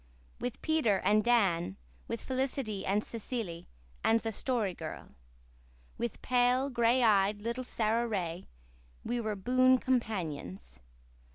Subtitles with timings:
[0.39, 3.67] With Peter and Dan, with Felicity and Cecily
[4.03, 5.09] and the Story Girl,
[5.99, 8.47] with pale, gray eyed little Sara Ray,
[9.05, 10.79] we were boon companions.